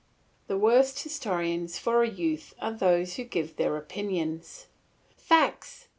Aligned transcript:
The 0.47 0.57
worst 0.57 1.03
historians 1.03 1.77
for 1.77 2.01
a 2.01 2.09
youth 2.09 2.55
are 2.59 2.71
those 2.71 3.17
who 3.17 3.23
give 3.23 3.57
their 3.57 3.77
opinions. 3.77 4.65
Facts! 5.15 5.89